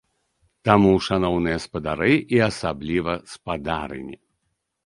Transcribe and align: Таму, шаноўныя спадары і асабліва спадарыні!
Таму, 0.69 0.93
шаноўныя 1.07 1.57
спадары 1.65 2.13
і 2.39 2.41
асабліва 2.49 3.13
спадарыні! 3.35 4.17